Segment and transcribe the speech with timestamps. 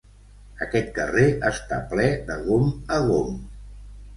[0.65, 2.67] Aquest carrer està ple de gom
[2.97, 3.37] a gom.